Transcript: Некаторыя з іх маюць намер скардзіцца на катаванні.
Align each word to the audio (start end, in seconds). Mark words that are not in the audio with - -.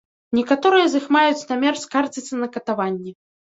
Некаторыя 0.37 0.85
з 0.93 1.01
іх 1.01 1.05
маюць 1.17 1.45
намер 1.53 1.73
скардзіцца 1.83 2.43
на 2.43 2.51
катаванні. 2.59 3.11